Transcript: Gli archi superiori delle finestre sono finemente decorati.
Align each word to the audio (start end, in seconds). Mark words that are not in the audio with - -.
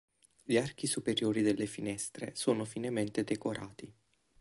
Gli 0.41 0.57
archi 0.57 0.87
superiori 0.87 1.43
delle 1.43 1.67
finestre 1.67 2.31
sono 2.33 2.65
finemente 2.65 3.23
decorati. 3.23 3.93